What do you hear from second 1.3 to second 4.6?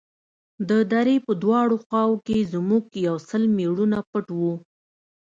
دواړو خواوو کښې زموږ يو سل مېړونه پټ وو.